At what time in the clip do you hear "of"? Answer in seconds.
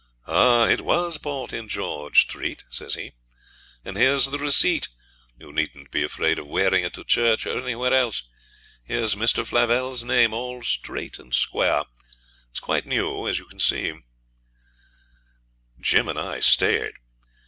6.39-6.47